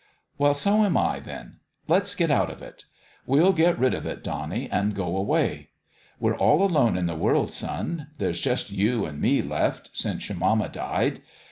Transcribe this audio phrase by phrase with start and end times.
[0.39, 1.57] Well, so am I, then.
[1.87, 2.85] Let's get out of it.
[3.27, 5.69] We'll get rid of it, Donnie, and go away.
[6.19, 8.07] We're all alone in the world, son.
[8.17, 11.21] There's just you and me left since your mama died.